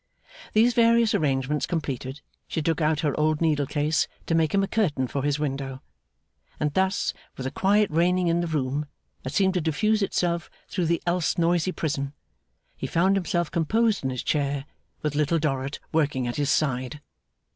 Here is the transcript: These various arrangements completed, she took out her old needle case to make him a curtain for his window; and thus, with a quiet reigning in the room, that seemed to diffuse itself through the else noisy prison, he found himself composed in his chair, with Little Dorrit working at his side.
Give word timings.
These 0.53 0.73
various 0.73 1.13
arrangements 1.13 1.67
completed, 1.67 2.21
she 2.47 2.59
took 2.63 2.81
out 2.81 3.01
her 3.01 3.15
old 3.19 3.39
needle 3.39 3.67
case 3.67 4.07
to 4.25 4.33
make 4.33 4.51
him 4.51 4.63
a 4.63 4.67
curtain 4.67 5.05
for 5.05 5.21
his 5.21 5.37
window; 5.37 5.83
and 6.59 6.73
thus, 6.73 7.13
with 7.37 7.45
a 7.45 7.51
quiet 7.51 7.87
reigning 7.91 8.25
in 8.25 8.39
the 8.41 8.47
room, 8.47 8.87
that 9.21 9.31
seemed 9.31 9.53
to 9.53 9.61
diffuse 9.61 10.01
itself 10.01 10.49
through 10.67 10.87
the 10.87 11.03
else 11.05 11.37
noisy 11.37 11.71
prison, 11.71 12.13
he 12.75 12.87
found 12.87 13.15
himself 13.15 13.51
composed 13.51 14.03
in 14.03 14.09
his 14.09 14.23
chair, 14.23 14.65
with 15.03 15.13
Little 15.13 15.37
Dorrit 15.37 15.79
working 15.91 16.25
at 16.27 16.37
his 16.37 16.49
side. 16.49 16.99